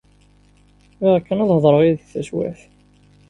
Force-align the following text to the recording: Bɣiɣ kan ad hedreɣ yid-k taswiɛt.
Bɣiɣ 0.99 1.17
kan 1.23 1.41
ad 1.43 1.49
hedreɣ 1.53 1.81
yid-k 1.83 2.05
taswiɛt. 2.11 2.61